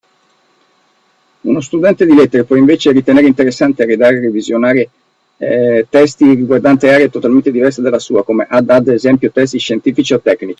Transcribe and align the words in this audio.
Uno 1.41 1.59
studente 1.61 2.07
di 2.07 2.15
Lettere 2.15 2.43
può 2.43 2.55
invece 2.55 2.91
ritenere 2.91 3.27
interessante 3.27 3.85
redare 3.85 4.17
e 4.17 4.21
revisionare 4.21 4.89
testi 5.89 6.33
riguardanti 6.35 6.87
aree 6.87 7.09
totalmente 7.11 7.49
diverse 7.51 7.81
dalla 7.83 7.97
sua, 7.99 8.23
come 8.23 8.45
ad 8.49 8.69
ad 8.71 8.87
esempio 8.89 9.31
testi 9.31 9.59
scientifici 9.59 10.13
o 10.15 10.19
tecnici. 10.19 10.49